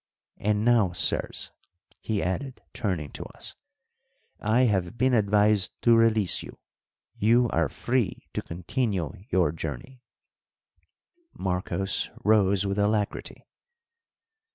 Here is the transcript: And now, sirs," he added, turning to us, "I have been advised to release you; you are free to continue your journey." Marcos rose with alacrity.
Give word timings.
And 0.37 0.65
now, 0.65 0.93
sirs," 0.93 1.51
he 1.99 2.23
added, 2.23 2.63
turning 2.73 3.11
to 3.11 3.23
us, 3.35 3.55
"I 4.39 4.61
have 4.61 4.97
been 4.97 5.13
advised 5.13 5.79
to 5.83 5.95
release 5.95 6.41
you; 6.41 6.57
you 7.13 7.47
are 7.49 7.69
free 7.69 8.27
to 8.33 8.41
continue 8.41 9.11
your 9.29 9.51
journey." 9.51 10.01
Marcos 11.37 12.09
rose 12.23 12.65
with 12.65 12.79
alacrity. 12.79 13.45